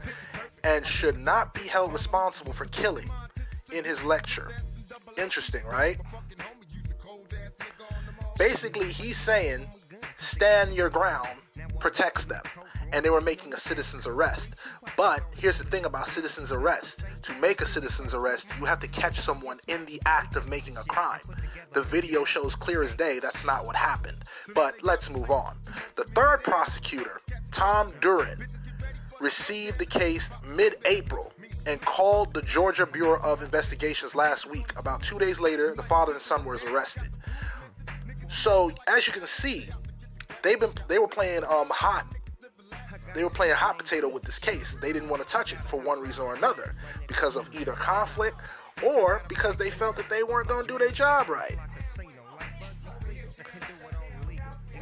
and 0.63 0.85
should 0.85 1.17
not 1.19 1.53
be 1.53 1.61
held 1.61 1.93
responsible 1.93 2.53
for 2.53 2.65
killing. 2.65 3.09
In 3.73 3.85
his 3.85 4.03
lecture, 4.03 4.51
interesting, 5.17 5.63
right? 5.65 5.97
Basically, 8.37 8.91
he's 8.91 9.15
saying, 9.15 9.65
stand 10.17 10.73
your 10.73 10.89
ground, 10.89 11.29
protects 11.79 12.25
them 12.25 12.41
and 12.91 13.03
they 13.03 13.09
were 13.09 13.21
making 13.21 13.53
a 13.53 13.57
citizen's 13.57 14.07
arrest. 14.07 14.67
But 14.97 15.21
here's 15.35 15.57
the 15.57 15.63
thing 15.65 15.85
about 15.85 16.07
citizen's 16.07 16.51
arrest 16.51 17.05
to 17.23 17.33
make 17.39 17.61
a 17.61 17.65
citizen's 17.65 18.13
arrest, 18.13 18.47
you 18.59 18.65
have 18.65 18.79
to 18.79 18.87
catch 18.87 19.19
someone 19.19 19.57
in 19.67 19.85
the 19.85 20.01
act 20.05 20.35
of 20.35 20.49
making 20.49 20.77
a 20.77 20.83
crime. 20.83 21.21
The 21.71 21.83
video 21.83 22.23
shows 22.23 22.55
clear 22.55 22.83
as 22.83 22.95
day 22.95 23.19
that's 23.19 23.45
not 23.45 23.65
what 23.65 23.75
happened. 23.75 24.23
But 24.53 24.75
let's 24.81 25.09
move 25.09 25.31
on. 25.31 25.57
The 25.95 26.03
third 26.03 26.43
prosecutor, 26.43 27.21
Tom 27.51 27.91
Durden, 28.01 28.45
received 29.19 29.77
the 29.77 29.85
case 29.85 30.29
mid 30.45 30.75
April 30.85 31.31
and 31.67 31.79
called 31.81 32.33
the 32.33 32.41
Georgia 32.41 32.85
Bureau 32.85 33.21
of 33.21 33.41
Investigations 33.43 34.15
last 34.15 34.49
week. 34.49 34.77
About 34.77 35.03
two 35.03 35.19
days 35.19 35.39
later, 35.39 35.73
the 35.75 35.83
father 35.83 36.13
and 36.13 36.21
son 36.21 36.43
were 36.43 36.59
arrested. 36.71 37.09
So, 38.29 38.71
as 38.87 39.05
you 39.05 39.13
can 39.13 39.27
see, 39.27 39.67
they've 40.41 40.59
been 40.59 40.71
they 40.87 40.97
were 40.97 41.07
playing 41.07 41.43
um, 41.43 41.67
hot 41.69 42.05
they 43.13 43.23
were 43.23 43.29
playing 43.29 43.53
hot 43.53 43.77
potato 43.77 44.07
with 44.07 44.23
this 44.23 44.39
case. 44.39 44.75
They 44.81 44.93
didn't 44.93 45.09
want 45.09 45.21
to 45.21 45.27
touch 45.27 45.53
it 45.53 45.59
for 45.65 45.79
one 45.79 45.99
reason 45.99 46.23
or 46.23 46.35
another 46.35 46.73
because 47.07 47.35
of 47.35 47.49
either 47.53 47.73
conflict 47.73 48.39
or 48.85 49.23
because 49.27 49.55
they 49.57 49.69
felt 49.69 49.97
that 49.97 50.09
they 50.09 50.23
weren't 50.23 50.47
going 50.47 50.65
to 50.65 50.71
do 50.71 50.79
their 50.79 50.91
job 50.91 51.29
right. 51.29 51.57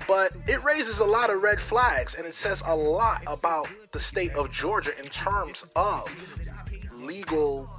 But 0.07 0.36
it 0.48 0.63
raises 0.63 1.00
a 1.00 1.05
lot 1.05 1.29
of 1.29 1.41
red 1.41 1.59
flags 1.59 2.15
and 2.15 2.25
it 2.25 2.33
says 2.33 2.63
a 2.65 2.75
lot 2.75 3.21
about 3.27 3.69
the 3.91 4.00
state 4.00 4.33
of 4.33 4.51
Georgia 4.51 4.98
in 4.98 5.05
terms 5.05 5.71
of 5.75 6.13
legal 6.95 7.69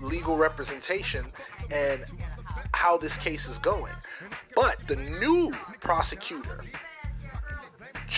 legal 0.00 0.36
representation 0.36 1.26
and 1.72 2.04
how 2.72 2.96
this 2.96 3.16
case 3.16 3.48
is 3.48 3.58
going. 3.58 3.92
But 4.54 4.76
the 4.86 4.96
new 4.96 5.52
prosecutor 5.80 6.62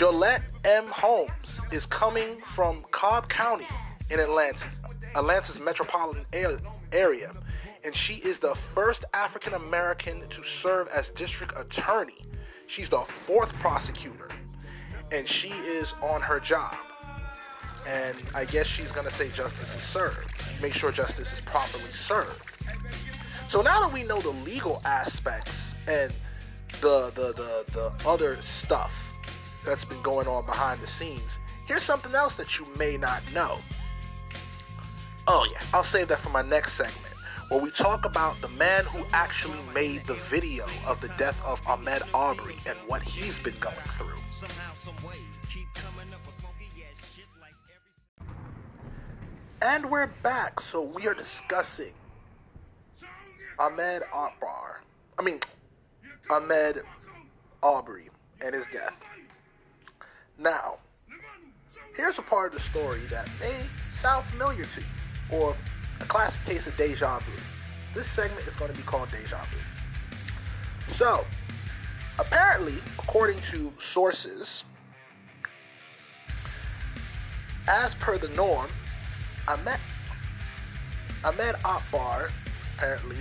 Joyette 0.01 0.45
M. 0.65 0.87
Holmes 0.87 1.61
is 1.73 1.85
coming 1.85 2.39
from 2.41 2.83
Cobb 2.91 3.29
County 3.29 3.67
in 4.09 4.19
Atlanta, 4.19 4.67
Atlanta's 5.15 5.61
metropolitan 5.61 6.25
area, 6.95 7.31
and 7.85 7.95
she 7.95 8.15
is 8.15 8.39
the 8.39 8.55
first 8.55 9.05
African 9.13 9.53
American 9.53 10.27
to 10.31 10.43
serve 10.43 10.89
as 10.89 11.11
district 11.11 11.53
attorney. 11.55 12.17
She's 12.67 12.89
the 12.89 13.01
fourth 13.01 13.53
prosecutor, 13.59 14.29
and 15.13 15.29
she 15.29 15.51
is 15.51 15.93
on 16.01 16.23
her 16.23 16.41
job. 16.41 16.75
And 17.87 18.17
I 18.35 18.47
guess 18.47 18.67
she's 18.67 18.91
to 18.93 19.13
say 19.13 19.29
justice 19.29 19.75
is 19.75 19.83
served, 19.83 20.63
make 20.63 20.73
sure 20.73 20.91
justice 20.91 21.31
is 21.31 21.43
properly 21.43 21.93
served. 21.93 22.43
So 23.51 23.61
now 23.61 23.87
that 23.87 23.93
we 23.93 24.05
know 24.05 24.19
the 24.21 24.31
legal 24.47 24.81
aspects 24.87 25.87
and 25.87 26.11
the 26.81 27.13
the 27.15 27.35
the, 27.35 27.93
the 27.99 28.09
other 28.09 28.37
stuff 28.37 29.10
that's 29.65 29.85
been 29.85 30.01
going 30.03 30.27
on 30.27 30.47
behind 30.47 30.81
the 30.81 30.87
scenes. 30.87 31.39
Here's 31.67 31.83
something 31.83 32.15
else 32.15 32.35
that 32.37 32.59
you 32.59 32.67
may 32.79 32.97
not 32.97 33.23
know. 33.33 33.59
Oh, 35.29 35.47
yeah, 35.53 35.61
I'll 35.73 35.85
save 35.85 36.09
that 36.09 36.19
for 36.19 36.31
my 36.31 36.43
next 36.43 36.73
segment 36.73 37.11
where 37.51 37.61
we 37.61 37.71
talk 37.73 38.05
about 38.07 38.41
the 38.41 38.49
man 38.51 38.85
who 38.93 39.05
actually 39.13 39.59
made 39.75 40.01
the 40.03 40.15
video 40.15 40.65
of 40.87 41.01
the 41.01 41.09
death 41.19 41.45
of 41.45 41.61
Ahmed 41.67 42.01
Aubrey 42.15 42.55
and 42.69 42.79
what 42.87 43.03
he's 43.03 43.41
been 43.41 43.55
going 43.59 43.75
through. 43.75 44.15
And 49.63 49.91
we're 49.91 50.07
back, 50.23 50.61
so 50.61 50.83
we 50.83 51.09
are 51.09 51.15
discussing 51.15 51.93
Ahmed 53.59 54.03
Akbar. 54.15 54.83
I 55.19 55.23
mean, 55.23 55.41
Ahmed 56.31 56.83
Aubrey 57.63 58.11
and 58.45 58.55
his 58.55 58.67
death. 58.73 59.10
Now, 60.41 60.79
here's 61.95 62.19
a 62.19 62.23
part 62.23 62.55
of 62.55 62.59
the 62.59 62.65
story 62.65 63.01
that 63.11 63.29
may 63.41 63.55
sound 63.93 64.25
familiar 64.25 64.65
to 64.65 64.81
you, 64.81 65.39
or 65.39 65.55
a 66.01 66.05
classic 66.05 66.43
case 66.47 66.67
of 66.67 66.75
deja 66.79 67.19
vu. 67.19 67.33
This 67.95 68.07
segment 68.07 68.47
is 68.47 68.57
going 68.57 68.73
to 68.73 68.77
be 68.77 68.83
called 68.85 69.11
Deja 69.11 69.37
Vu. 69.51 69.59
So, 70.95 71.27
apparently, 72.19 72.77
according 72.99 73.39
to 73.51 73.71
sources, 73.79 74.65
as 77.69 77.95
per 77.97 78.17
the 78.17 78.29
norm, 78.31 78.69
Ahmed, 79.47 79.79
Ahmaud 81.23 81.63
Akbar 81.67 82.31
apparently 82.77 83.19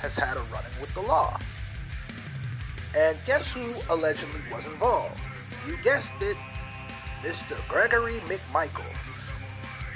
has 0.00 0.14
had 0.14 0.36
a 0.36 0.42
run 0.52 0.62
in 0.74 0.80
with 0.82 0.92
the 0.92 1.00
law. 1.00 1.38
And 2.94 3.16
guess 3.24 3.50
who 3.50 3.72
allegedly 3.88 4.40
was 4.52 4.66
involved? 4.66 5.22
You 5.66 5.76
guessed 5.82 6.22
it, 6.22 6.36
Mr. 7.22 7.56
Gregory 7.68 8.20
McMichael. 8.20 8.86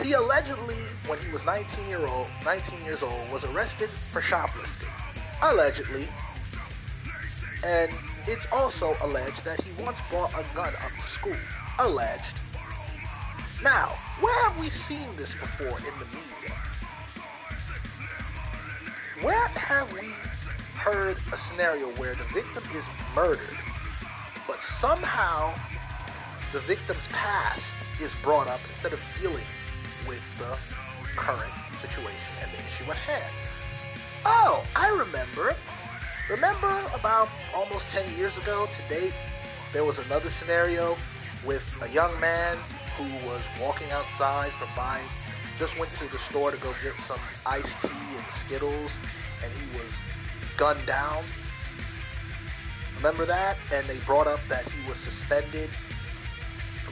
He 0.04 0.12
allegedly, 0.12 0.76
when 1.06 1.18
he 1.20 1.30
was 1.30 1.44
19 1.44 1.88
year 1.88 2.06
old, 2.06 2.26
19 2.44 2.84
years 2.84 3.02
old, 3.02 3.30
was 3.32 3.44
arrested 3.44 3.88
for 3.88 4.20
shoplifting. 4.20 4.90
Allegedly. 5.42 6.08
And 7.64 7.90
it's 8.26 8.46
also 8.52 8.94
alleged 9.02 9.42
that 9.44 9.60
he 9.62 9.70
once 9.82 9.98
brought 10.10 10.32
a 10.34 10.44
gun 10.54 10.72
up 10.84 10.92
to 10.92 11.08
school. 11.08 11.36
Alleged. 11.78 12.36
Now, 13.62 13.88
where 14.20 14.38
have 14.42 14.60
we 14.60 14.68
seen 14.68 15.08
this 15.16 15.34
before 15.34 15.78
in 15.78 15.98
the 15.98 16.06
media? 16.06 16.54
Where 19.22 19.48
have 19.48 19.90
we 19.94 20.08
heard 20.74 21.16
a 21.16 21.38
scenario 21.38 21.86
where 21.96 22.14
the 22.14 22.24
victim 22.24 22.62
is 22.76 22.84
murdered, 23.16 23.56
but 24.46 24.60
somehow 24.60 25.54
the 26.54 26.60
victim's 26.60 27.08
past 27.08 27.74
is 28.00 28.14
brought 28.22 28.46
up 28.46 28.60
instead 28.68 28.92
of 28.92 29.02
dealing 29.20 29.42
with 30.06 30.22
the 30.38 30.56
current 31.18 31.52
situation 31.82 32.30
and 32.42 32.50
the 32.52 32.58
issue 32.58 32.88
at 32.88 32.96
hand? 32.96 33.34
Oh, 34.24 34.64
I 34.76 34.88
remember. 34.90 35.56
Remember 36.30 36.80
about 36.94 37.28
almost 37.52 37.90
10 37.90 38.16
years 38.16 38.38
ago 38.38 38.68
to 38.72 38.94
date, 38.94 39.16
there 39.72 39.82
was 39.82 39.98
another 39.98 40.30
scenario 40.30 40.96
with 41.44 41.76
a 41.82 41.88
young 41.92 42.12
man 42.20 42.56
who 42.96 43.02
was 43.26 43.42
walking 43.60 43.90
outside 43.90 44.52
from 44.52 44.68
buying, 44.76 45.04
just 45.58 45.76
went 45.76 45.90
to 45.96 46.08
the 46.12 46.18
store 46.18 46.52
to 46.52 46.56
go 46.58 46.72
get 46.84 46.94
some 47.00 47.18
iced 47.46 47.82
tea 47.82 48.14
and 48.14 48.24
Skittles, 48.26 48.92
and 49.42 49.52
he 49.58 49.66
was 49.76 49.92
gunned 50.56 50.86
down. 50.86 51.24
Remember 52.98 53.24
that? 53.24 53.56
And 53.72 53.84
they 53.86 53.98
brought 54.06 54.28
up 54.28 54.38
that 54.48 54.62
he 54.70 54.88
was 54.88 55.00
suspended 55.00 55.68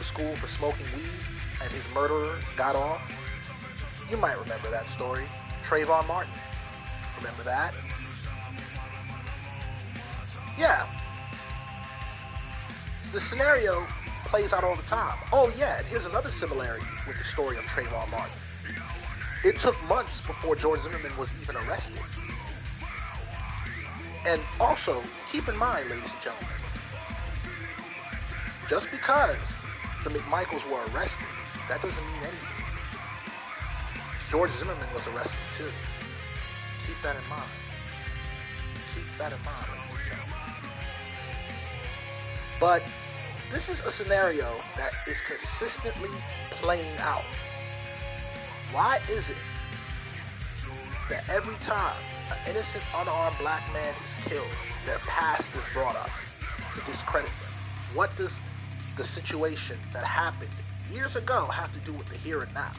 from 0.02 0.24
school 0.24 0.36
for 0.36 0.46
smoking 0.46 0.86
weed, 0.96 1.08
and 1.62 1.72
his 1.72 1.86
murderer 1.94 2.38
got 2.56 2.74
off. 2.74 3.00
You 4.10 4.16
might 4.16 4.38
remember 4.38 4.70
that 4.70 4.86
story. 4.88 5.24
Trayvon 5.64 6.06
Martin. 6.08 6.32
Remember 7.18 7.42
that? 7.44 7.72
Yeah. 10.58 10.86
The 13.12 13.20
scenario 13.20 13.84
plays 14.24 14.52
out 14.52 14.64
all 14.64 14.76
the 14.76 14.82
time. 14.82 15.16
Oh 15.32 15.52
yeah, 15.58 15.78
and 15.78 15.86
here's 15.86 16.06
another 16.06 16.28
similarity 16.28 16.86
with 17.06 17.18
the 17.18 17.24
story 17.24 17.56
of 17.56 17.64
Trayvon 17.64 18.10
Martin. 18.10 18.36
It 19.44 19.56
took 19.56 19.76
months 19.88 20.26
before 20.26 20.56
George 20.56 20.80
Zimmerman 20.80 21.16
was 21.18 21.30
even 21.40 21.56
arrested. 21.68 22.00
And 24.24 24.40
also, 24.60 25.00
keep 25.30 25.48
in 25.48 25.58
mind, 25.58 25.88
ladies 25.90 26.10
and 26.12 26.22
gentlemen, 26.22 26.54
just 28.68 28.88
because 28.90 29.61
the 30.04 30.10
McMichaels 30.10 30.68
were 30.70 30.82
arrested, 30.94 31.28
that 31.68 31.80
doesn't 31.82 32.04
mean 32.04 32.22
anything. 32.22 32.48
George 34.30 34.50
Zimmerman 34.52 34.86
was 34.94 35.06
arrested 35.08 35.38
too. 35.58 35.70
Keep 36.86 37.00
that 37.02 37.14
in 37.14 37.28
mind. 37.28 37.50
Keep 38.94 39.04
that 39.18 39.32
in 39.32 39.38
mind. 39.44 39.82
But 42.58 42.82
this 43.52 43.68
is 43.68 43.80
a 43.84 43.90
scenario 43.90 44.48
that 44.76 44.92
is 45.06 45.20
consistently 45.20 46.08
playing 46.50 46.96
out. 47.00 47.24
Why 48.72 49.00
is 49.10 49.28
it 49.28 49.36
that 51.10 51.28
every 51.28 51.56
time 51.56 51.96
an 52.30 52.38
innocent 52.48 52.84
unarmed 52.96 53.36
black 53.38 53.62
man 53.74 53.94
is 54.04 54.28
killed, 54.28 54.46
their 54.86 54.98
past 55.00 55.54
is 55.54 55.74
brought 55.74 55.96
up 55.96 56.10
to 56.74 56.80
discredit 56.86 57.30
them? 57.30 57.52
What 57.94 58.16
does 58.16 58.38
the 58.96 59.04
situation 59.04 59.78
that 59.92 60.04
happened 60.04 60.50
years 60.92 61.16
ago 61.16 61.46
have 61.46 61.72
to 61.72 61.78
do 61.80 61.92
with 61.92 62.06
the 62.06 62.16
here 62.16 62.42
and 62.42 62.54
now? 62.54 62.72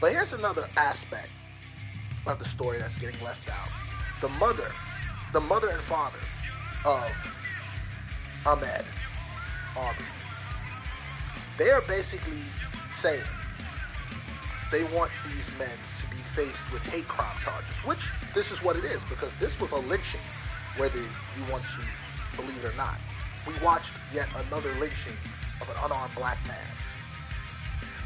But 0.00 0.12
here's 0.12 0.32
another 0.32 0.68
aspect 0.76 1.28
of 2.26 2.38
the 2.38 2.44
story 2.44 2.78
that's 2.78 2.98
getting 2.98 3.22
left 3.24 3.50
out. 3.50 3.68
The 4.20 4.28
mother, 4.38 4.70
the 5.32 5.40
mother 5.40 5.68
and 5.68 5.80
father 5.80 6.18
of 6.84 7.10
Ahmed 8.46 8.84
Aubrey, 9.76 10.06
They 11.58 11.70
are 11.70 11.82
basically 11.82 12.38
saying 12.92 13.22
they 14.70 14.84
want 14.96 15.10
these 15.24 15.50
men 15.58 15.68
to 16.00 16.06
be 16.10 16.16
faced 16.16 16.72
with 16.72 16.84
hate 16.88 17.06
crime 17.08 17.36
charges, 17.42 17.74
which 17.84 18.10
this 18.34 18.50
is 18.50 18.62
what 18.62 18.76
it 18.76 18.84
is 18.84 19.04
because 19.04 19.34
this 19.38 19.58
was 19.60 19.72
a 19.72 19.78
lynching, 19.88 20.20
whether 20.76 20.98
you 20.98 21.42
want 21.50 21.62
to 21.62 22.36
believe 22.36 22.64
it 22.64 22.72
or 22.72 22.76
not. 22.76 22.96
We 23.46 23.54
watched 23.64 23.92
yet 24.12 24.28
another 24.46 24.72
lynching 24.80 25.16
of 25.60 25.68
an 25.70 25.76
unarmed 25.84 26.14
black 26.14 26.38
man. 26.48 26.66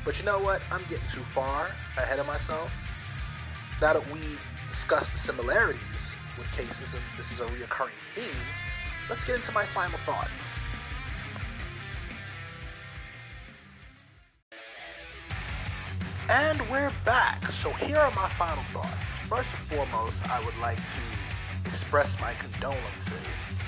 But 0.05 0.18
you 0.18 0.26
know 0.26 0.38
what? 0.38 0.61
I'm 0.70 0.83
getting 0.83 1.09
too 1.12 1.20
far 1.20 1.70
ahead 1.96 2.18
of 2.18 2.26
myself. 2.26 2.70
Now 3.81 3.94
that 3.94 4.12
we've 4.12 4.40
discussed 4.68 5.12
the 5.12 5.18
similarities 5.18 5.81
with 6.37 6.50
cases, 6.57 6.92
and 6.92 7.03
this 7.16 7.33
is 7.33 7.40
a 7.40 7.46
reoccurring 7.46 7.96
theme, 8.14 8.42
let's 9.09 9.24
get 9.24 9.37
into 9.37 9.53
my 9.53 9.64
final 9.64 9.98
thoughts. 10.00 10.55
And 16.29 16.61
we're 16.70 16.92
back. 17.05 17.44
So 17.46 17.70
here 17.70 17.96
are 17.96 18.11
my 18.14 18.29
final 18.29 18.62
thoughts. 18.74 19.16
First 19.29 19.53
and 19.55 19.62
foremost, 19.62 20.29
I 20.31 20.44
would 20.44 20.57
like 20.59 20.76
to 20.76 21.66
express 21.66 22.20
my 22.20 22.33
condolences 22.35 23.59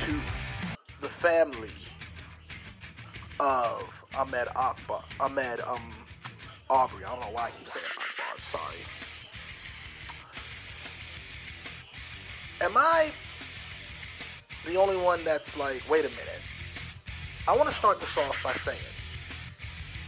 to 0.00 0.20
family 1.26 1.70
of 3.40 4.04
Ahmaud 4.12 4.46
Akbar, 4.54 5.02
Ahmaud 5.18 5.68
um, 5.68 5.92
Arbery. 6.70 7.04
I 7.04 7.10
don't 7.10 7.20
know 7.20 7.32
why 7.32 7.46
I 7.46 7.50
keep 7.50 7.66
saying 7.66 7.84
Akbar. 7.84 8.38
Sorry. 8.38 8.76
Am 12.60 12.76
I 12.76 13.10
the 14.66 14.76
only 14.76 14.96
one 14.96 15.24
that's 15.24 15.58
like, 15.58 15.82
wait 15.90 16.04
a 16.04 16.10
minute. 16.10 16.42
I 17.48 17.56
want 17.56 17.68
to 17.68 17.74
start 17.74 17.98
this 17.98 18.16
off 18.16 18.40
by 18.44 18.52
saying, 18.52 18.78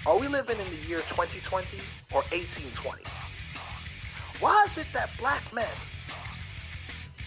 are 0.07 0.17
we 0.17 0.29
living 0.29 0.59
in 0.61 0.67
the 0.71 0.89
year 0.89 0.99
2020 1.01 1.79
or 2.15 2.23
1820? 2.31 3.03
Why 4.39 4.65
is 4.69 4.79
it 4.79 4.87
that 4.93 5.11
black 5.19 5.43
men 5.53 5.67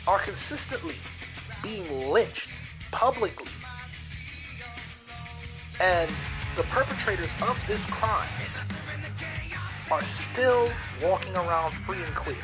are 0.07 0.19
consistently 0.19 0.95
being 1.61 2.09
lynched 2.09 2.51
publicly 2.91 3.51
and 5.81 6.09
the 6.55 6.63
perpetrators 6.63 7.33
of 7.41 7.59
this 7.67 7.85
crime 7.87 8.29
are 9.91 10.03
still 10.03 10.69
walking 11.03 11.35
around 11.35 11.71
free 11.71 11.97
and 11.97 12.13
clear? 12.13 12.37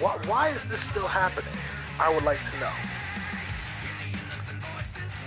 Why, 0.00 0.18
why 0.26 0.48
is 0.48 0.64
this 0.64 0.80
still 0.80 1.06
happening? 1.06 1.52
I 2.00 2.12
would 2.12 2.24
like 2.24 2.38
to 2.38 2.60
know. 2.60 2.72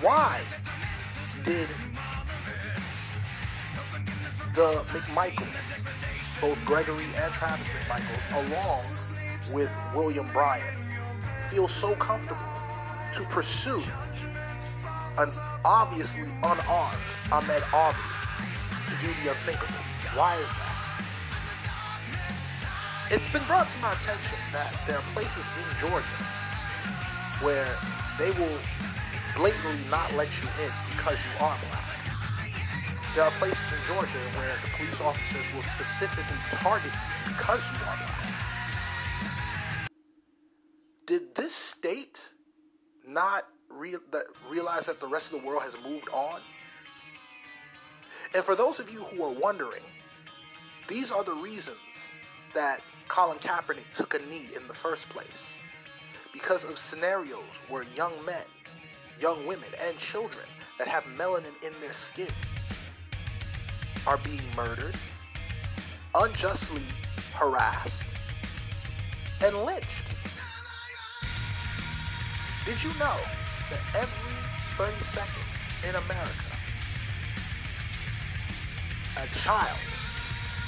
Why 0.01 0.41
did 1.43 1.67
the 4.55 4.83
McMichaels, 4.93 6.41
both 6.41 6.65
Gregory 6.65 7.05
and 7.17 7.33
Travis 7.33 7.67
McMichaels, 7.67 8.49
along 8.49 8.83
with 9.53 9.71
William 9.93 10.27
Bryant, 10.33 10.77
feel 11.49 11.67
so 11.67 11.93
comfortable 11.95 12.39
to 13.13 13.21
pursue 13.25 13.81
an 15.17 15.29
obviously 15.63 16.23
unarmed 16.43 17.03
Ahmaud 17.31 17.63
Arbery 17.73 18.15
to 18.87 18.93
do 18.99 19.07
the 19.23 19.31
unthinkable? 19.31 19.79
Why 20.15 20.35
is 20.35 20.49
that? 20.59 20.75
It's 23.11 23.31
been 23.31 23.43
brought 23.47 23.69
to 23.69 23.77
my 23.79 23.93
attention 23.93 24.39
that 24.51 24.75
there 24.87 24.97
are 24.97 25.07
places 25.13 25.45
in 25.55 25.87
Georgia 25.87 26.19
where 27.39 27.69
they 28.17 28.31
will 28.39 28.59
blatantly 29.35 29.79
not 29.91 30.11
let 30.13 30.27
you 30.41 30.47
in 30.63 30.71
because 30.95 31.19
you 31.19 31.31
are 31.45 31.55
black. 31.69 31.85
There 33.15 33.23
are 33.23 33.31
places 33.39 33.71
in 33.71 33.79
Georgia 33.87 34.19
where 34.35 34.51
the 34.63 34.69
police 34.75 34.99
officers 34.99 35.45
will 35.55 35.63
specifically 35.63 36.37
target 36.59 36.91
you 36.91 37.31
because 37.31 37.63
you 37.71 37.79
are 37.87 37.97
black. 38.03 38.15
Did 41.05 41.35
this 41.35 41.53
state 41.53 42.19
not 43.07 43.43
real, 43.75 43.99
that, 44.11 44.23
realize 44.49 44.85
that 44.87 44.99
the 44.99 45.07
rest 45.07 45.33
of 45.33 45.41
the 45.41 45.47
world 45.47 45.63
has 45.63 45.75
moved 45.83 46.09
on? 46.09 46.39
And 48.33 48.43
for 48.43 48.55
those 48.55 48.79
of 48.79 48.91
you 48.91 48.99
who 49.03 49.23
are 49.23 49.31
wondering, 49.31 49.83
these 50.87 51.11
are 51.11 51.23
the 51.23 51.33
reasons 51.33 51.77
that 52.53 52.81
Colin 53.07 53.37
Kaepernick 53.37 53.85
took 53.93 54.13
a 54.13 54.19
knee 54.29 54.49
in 54.55 54.67
the 54.67 54.73
first 54.73 55.07
place 55.09 55.55
because 56.33 56.63
of 56.63 56.77
scenarios 56.77 57.43
where 57.69 57.83
young 57.95 58.13
men, 58.25 58.43
young 59.19 59.45
women, 59.45 59.69
and 59.87 59.97
children 59.97 60.45
that 60.77 60.87
have 60.87 61.03
melanin 61.17 61.53
in 61.65 61.71
their 61.81 61.93
skin 61.93 62.27
are 64.05 64.17
being 64.17 64.41
murdered, 64.55 64.95
unjustly 66.13 66.81
harassed, 67.33 68.05
and 69.43 69.55
lynched. 69.63 69.87
Did 72.65 72.83
you 72.83 72.89
know 72.99 73.15
that 73.69 73.81
every 73.95 74.35
30 74.77 74.91
seconds 75.03 75.55
in 75.87 75.95
America, 75.95 76.55
a 79.17 79.27
child 79.41 79.79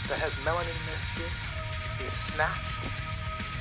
that 0.09 0.17
has 0.17 0.33
melanin 0.41 0.65
in 0.65 0.85
their 0.87 1.03
skin 1.05 1.31
is 2.07 2.13
snatched 2.13 2.77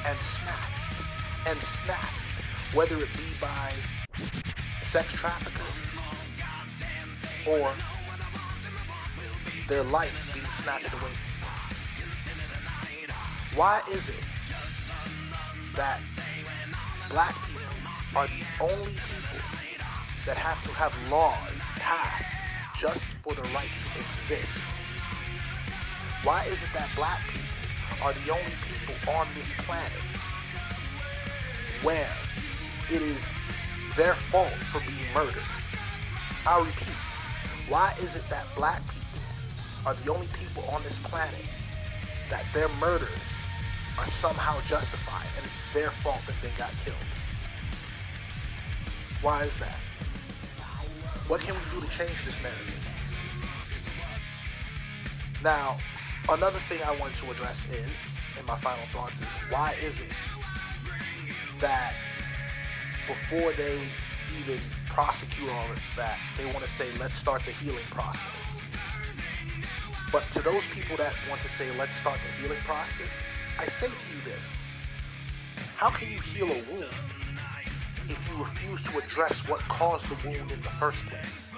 and 0.07 0.19
snatched 0.21 1.49
and 1.49 1.59
snatched, 1.59 2.75
whether 2.75 2.97
it 2.97 3.13
be 3.13 3.29
by 3.41 3.73
sex 4.81 5.13
traffickers 5.13 5.77
or 7.47 7.73
their 9.69 9.83
life 9.85 10.33
being 10.33 10.47
snatched 10.47 10.93
away. 10.95 11.13
Why 13.55 13.83
is 13.91 14.09
it 14.09 14.25
that 15.75 16.01
black 17.11 17.35
people 17.47 17.77
are 18.15 18.27
the 18.27 18.45
only 18.61 18.93
people 18.93 19.16
that 20.27 20.37
have 20.37 20.61
to 20.65 20.75
have 20.75 20.93
laws 21.11 21.55
passed 21.79 22.35
just 22.79 23.05
for 23.23 23.33
the 23.33 23.43
right 23.55 23.71
to 23.71 23.99
exist? 23.99 24.59
Why 26.25 26.43
is 26.51 26.63
it 26.63 26.71
that 26.75 26.91
black 26.97 27.23
people 27.23 27.47
are 28.03 28.13
the 28.13 28.33
only 28.35 28.55
people 28.67 29.15
on 29.15 29.27
this 29.35 29.55
planet 29.63 30.03
where 31.83 32.11
it 32.91 33.01
is 33.01 33.29
their 33.95 34.15
fault 34.15 34.51
for 34.75 34.81
being 34.83 35.07
murdered? 35.15 35.47
I'll 36.45 36.65
repeat. 36.65 36.99
Why 37.69 37.95
is 38.03 38.17
it 38.17 38.29
that 38.29 38.47
black 38.57 38.83
people 38.83 39.23
are 39.87 39.95
the 39.95 40.13
only 40.13 40.27
people 40.35 40.65
on 40.75 40.83
this 40.83 40.99
planet 41.07 41.47
that 42.31 42.45
their 42.53 42.69
murders 42.81 43.23
are 43.99 44.09
somehow 44.09 44.61
justified 44.63 45.27
and 45.37 45.47
it's 45.47 45.61
their 45.73 45.91
fault 45.91 46.21
that 46.27 46.35
they 46.43 46.51
got 46.59 46.73
killed? 46.85 46.99
Why 49.23 49.45
is 49.45 49.57
that? 49.59 49.79
What 51.29 51.41
can 51.41 51.55
we 51.55 51.61
do 51.75 51.85
to 51.85 51.91
change 51.91 52.15
this 52.25 52.41
narrative? 52.41 52.83
Now, 55.43 55.77
another 56.31 56.59
thing 56.71 56.79
I 56.87 56.95
want 57.01 57.15
to 57.15 57.31
address 57.33 57.67
is, 57.69 57.91
in 58.39 58.47
my 58.47 58.55
final 58.59 58.87
thoughts, 58.95 59.19
is 59.21 59.27
why 59.51 59.75
is 59.83 60.01
it 60.01 60.15
that 61.59 61.95
before 63.09 63.51
they 63.59 63.75
even 64.39 64.63
prosecute 64.87 65.51
all 65.51 65.71
of 65.73 65.83
that, 65.97 66.17
they 66.39 66.45
want 66.47 66.63
to 66.63 66.71
say, 66.71 66.87
let's 67.01 67.17
start 67.17 67.43
the 67.43 67.51
healing 67.51 67.87
process. 67.91 68.63
But 70.13 70.23
to 70.31 70.41
those 70.43 70.65
people 70.71 70.97
that 70.97 71.13
want 71.29 71.41
to 71.43 71.49
say, 71.49 71.67
let's 71.77 71.95
start 71.95 72.21
the 72.23 72.43
healing 72.43 72.63
process, 72.63 73.11
I 73.59 73.67
say 73.67 73.89
to 73.89 74.07
you 74.15 74.23
this. 74.25 74.63
How 75.75 75.91
can 75.91 76.09
you 76.09 76.21
heal 76.21 76.47
a 76.47 76.63
wound 76.71 76.95
if 78.09 78.31
you 78.31 78.39
refuse 78.43 78.83
to 78.85 78.99
address 78.99 79.49
what 79.49 79.61
caused 79.63 80.07
the 80.07 80.29
wound 80.29 80.51
in 80.53 80.61
the 80.61 80.69
first 80.69 81.05
place? 81.07 81.53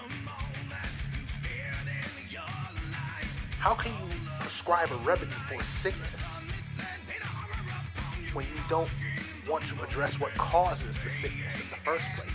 How 3.58 3.74
can 3.74 3.92
you 3.92 4.14
prescribe 4.40 4.90
a 4.90 4.96
remedy 4.96 5.26
for 5.26 5.54
a 5.54 5.62
sickness 5.62 6.42
when 8.32 8.44
you 8.46 8.62
don't 8.68 8.90
want 9.48 9.64
to 9.66 9.82
address 9.82 10.18
what 10.20 10.32
causes 10.34 10.98
the 11.02 11.10
sickness 11.10 11.54
in 11.54 11.68
the 11.70 11.76
first 11.76 12.06
place? 12.16 12.30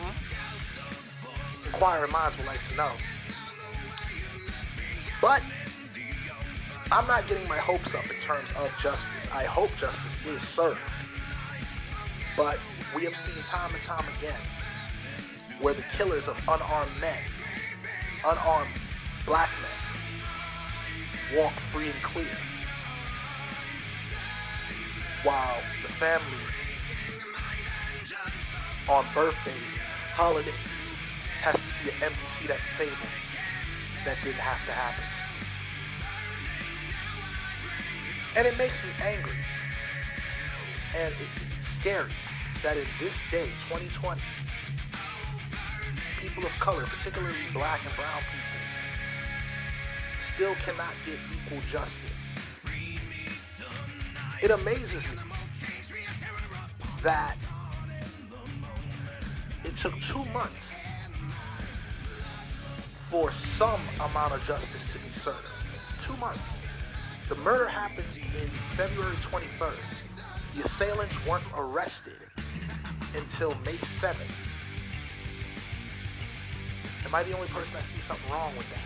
Hmm? 0.00 1.66
Inquiring 1.66 2.10
minds 2.10 2.36
would 2.38 2.46
like 2.46 2.62
to 2.68 2.76
know. 2.76 2.90
But 5.20 5.42
I'm 6.90 7.06
not 7.06 7.26
getting 7.28 7.48
my 7.48 7.58
hopes 7.58 7.94
up 7.94 8.04
in 8.04 8.16
terms 8.22 8.50
of 8.58 8.76
justice. 8.80 9.32
I 9.34 9.44
hope 9.44 9.70
justice 9.76 10.26
is 10.26 10.42
served. 10.42 10.80
But 12.36 12.58
we 12.96 13.04
have 13.04 13.14
seen 13.14 13.42
time 13.44 13.70
and 13.74 13.82
time 13.82 14.04
again 14.16 14.40
where 15.60 15.74
the 15.74 15.84
killers 15.98 16.28
of 16.28 16.48
unarmed 16.48 16.90
men, 16.98 17.20
unarmed 18.24 18.72
black 19.26 19.50
men, 19.60 21.36
walk 21.36 21.52
free 21.52 21.84
and 21.84 22.02
clear. 22.02 22.24
While 25.24 25.60
the 25.82 25.92
family 25.92 26.40
on 28.88 29.04
birthdays, 29.12 29.76
holidays, 30.16 30.96
has 31.42 31.54
to 31.54 31.60
see 31.60 31.90
an 31.90 31.96
empty 32.04 32.26
seat 32.32 32.50
at 32.50 32.56
the 32.56 32.84
table. 32.84 33.08
That 34.06 34.16
didn't 34.24 34.40
have 34.40 34.64
to 34.64 34.72
happen. 34.72 35.04
And 38.38 38.46
it 38.46 38.56
makes 38.56 38.82
me 38.82 38.90
angry. 39.04 39.36
And 40.96 41.12
it, 41.12 41.28
it's 41.58 41.68
scary 41.68 42.12
that 42.62 42.76
in 42.76 42.86
this 42.98 43.22
day, 43.30 43.46
2020, 43.68 44.20
people 46.20 46.44
of 46.44 46.52
color, 46.58 46.84
particularly 46.84 47.34
black 47.52 47.80
and 47.84 47.94
brown 47.96 48.20
people, 48.32 48.56
still 50.20 50.54
cannot 50.64 50.94
get 51.04 51.18
equal 51.32 51.60
justice. 51.68 52.26
It 54.42 54.50
amazes 54.50 55.08
me 55.10 55.18
that 57.02 57.36
it 59.64 59.76
took 59.76 59.98
two 60.00 60.24
months 60.32 60.84
for 62.76 63.30
some 63.30 63.80
amount 64.10 64.34
of 64.34 64.44
justice 64.46 64.92
to 64.92 64.98
be 64.98 65.10
served. 65.10 65.46
Two 66.02 66.16
months. 66.16 66.66
The 67.28 67.36
murder 67.36 67.66
happened 67.66 68.06
in 68.16 68.48
February 68.76 69.16
23rd. 69.16 69.76
The 70.56 70.64
assailants 70.64 71.26
weren't 71.26 71.44
arrested 71.56 72.18
until 73.14 73.50
May 73.64 73.76
7th. 73.76 74.46
Am 77.06 77.14
I 77.14 77.22
the 77.22 77.34
only 77.34 77.48
person 77.48 77.74
that 77.74 77.84
sees 77.84 78.02
something 78.02 78.32
wrong 78.32 78.50
with 78.56 78.68
that? 78.74 78.82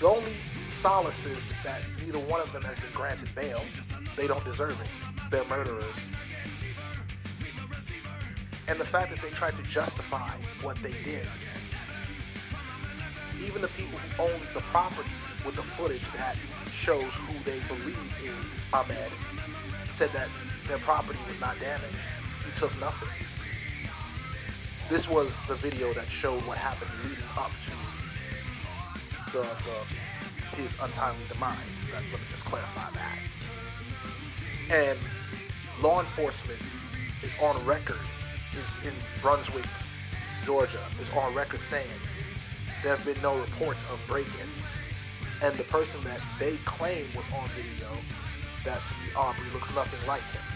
The 0.00 0.06
only 0.06 0.32
solace 0.64 1.26
is, 1.26 1.62
that 1.62 1.82
neither 2.04 2.18
one 2.30 2.40
of 2.40 2.52
them 2.52 2.62
has 2.62 2.78
been 2.80 2.92
granted 2.92 3.34
bail. 3.34 3.60
They 4.16 4.26
don't 4.26 4.44
deserve 4.44 4.80
it. 4.80 4.88
They're 5.30 5.44
murderers. 5.44 5.84
And 8.68 8.78
the 8.78 8.84
fact 8.84 9.10
that 9.10 9.20
they 9.20 9.30
tried 9.30 9.56
to 9.56 9.62
justify 9.64 10.30
what 10.62 10.76
they 10.76 10.94
did. 11.04 11.28
Even 13.44 13.60
the 13.60 13.68
people 13.68 13.98
who 13.98 14.22
owned 14.22 14.42
the 14.54 14.60
property 14.72 15.10
with 15.44 15.56
the 15.56 15.62
footage 15.62 16.06
that 16.12 16.38
shows 16.70 17.16
who 17.16 17.34
they 17.44 17.58
believe 17.68 17.98
is 18.24 18.54
Ahmed 18.72 19.10
said 19.90 20.08
that 20.10 20.28
their 20.70 20.78
property 20.78 21.18
was 21.26 21.40
not 21.40 21.58
damaged. 21.58 21.98
He 22.46 22.52
took 22.54 22.70
nothing. 22.78 23.10
This 24.88 25.10
was 25.10 25.44
the 25.48 25.56
video 25.56 25.92
that 25.94 26.06
showed 26.06 26.38
what 26.46 26.58
happened 26.58 26.90
leading 27.02 27.26
up 27.34 27.50
to 27.50 27.74
the, 29.34 29.42
the 29.42 29.76
his 30.54 30.78
untimely 30.80 31.26
demise. 31.26 31.58
Let, 31.92 32.02
me 32.04 32.22
just 32.30 32.44
clarify 32.44 32.86
that. 32.94 33.18
And 34.70 34.98
law 35.82 35.98
enforcement 35.98 36.62
is 37.22 37.34
on 37.42 37.58
record 37.66 37.98
is 38.54 38.78
in 38.86 38.94
Brunswick, 39.20 39.66
Georgia, 40.44 40.78
is 41.00 41.10
on 41.14 41.34
record 41.34 41.60
saying 41.60 41.98
there 42.84 42.94
have 42.94 43.04
been 43.04 43.20
no 43.22 43.36
reports 43.38 43.84
of 43.90 43.98
break-ins. 44.06 44.78
And 45.42 45.52
the 45.56 45.64
person 45.64 46.00
that 46.04 46.22
they 46.38 46.58
claim 46.62 47.06
was 47.16 47.26
on 47.34 47.48
video, 47.58 47.90
that 48.62 48.78
to 48.86 48.94
be 49.02 49.10
Aubrey, 49.16 49.50
looks 49.52 49.74
nothing 49.74 50.06
like 50.06 50.22
him. 50.30 50.49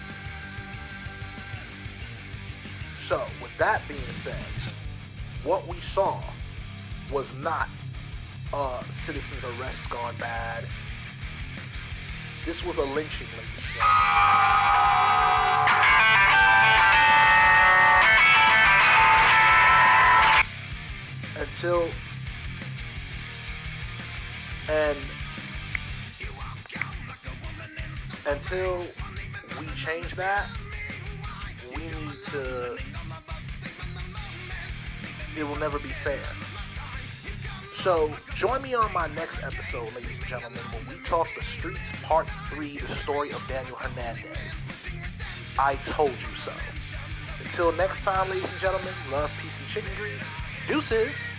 So, 3.04 3.18
with 3.42 3.54
that 3.58 3.82
being 3.86 4.00
said, 4.00 4.34
what 5.42 5.68
we 5.68 5.76
saw 5.76 6.22
was 7.12 7.34
not 7.34 7.68
a 8.54 8.82
citizen's 8.92 9.44
arrest 9.44 9.90
gone 9.90 10.14
bad. 10.18 10.64
This 12.46 12.64
was 12.64 12.78
a 12.78 12.84
lynching, 12.94 13.26
ladies 13.36 13.76
until 21.36 21.86
and 24.70 24.96
until 28.28 28.78
we 29.60 29.66
change 29.74 30.14
that, 30.14 30.48
we 31.76 31.82
need 31.82 32.16
to. 32.30 32.93
It 35.36 35.42
will 35.42 35.56
never 35.56 35.78
be 35.78 35.88
fair. 35.88 36.20
So 37.72 38.12
join 38.34 38.62
me 38.62 38.74
on 38.74 38.92
my 38.92 39.08
next 39.14 39.42
episode, 39.42 39.92
ladies 39.94 40.18
and 40.18 40.26
gentlemen, 40.26 40.60
when 40.72 40.96
we 40.96 41.02
talk 41.04 41.26
the 41.34 41.42
streets 41.42 41.92
part 42.04 42.28
three, 42.48 42.78
the 42.78 42.94
story 42.94 43.30
of 43.30 43.44
Daniel 43.48 43.76
Hernandez. 43.76 44.88
I 45.58 45.74
told 45.86 46.10
you 46.10 46.34
so. 46.36 46.52
Until 47.42 47.72
next 47.72 48.04
time, 48.04 48.28
ladies 48.30 48.50
and 48.50 48.60
gentlemen, 48.60 48.92
love, 49.10 49.36
peace, 49.42 49.58
and 49.58 49.68
chicken 49.68 49.90
grease. 49.98 50.24
Deuces. 50.68 51.33